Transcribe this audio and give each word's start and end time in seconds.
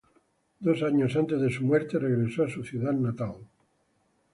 Dos 0.67 0.81
años 0.81 1.15
antes 1.15 1.39
de 1.39 1.51
su 1.51 1.63
muerte, 1.63 1.99
regresó 1.99 2.43
a 2.45 2.49
su 2.49 2.63
ciudad 2.63 2.93
natal. 2.93 3.35